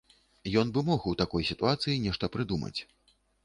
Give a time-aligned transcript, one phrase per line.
[0.61, 2.77] Ён бы мог у такой сітуацыі нешта прыдумаць.